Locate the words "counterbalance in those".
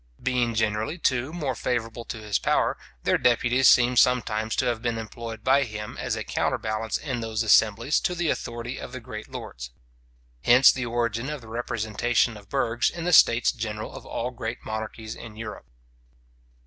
6.23-7.43